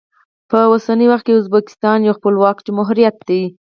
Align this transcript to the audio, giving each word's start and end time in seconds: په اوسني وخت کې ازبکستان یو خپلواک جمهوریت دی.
په 0.49 0.57
اوسني 0.69 1.05
وخت 1.09 1.23
کې 1.25 1.33
ازبکستان 1.39 1.99
یو 2.01 2.17
خپلواک 2.17 2.57
جمهوریت 2.67 3.17
دی. 3.27 3.43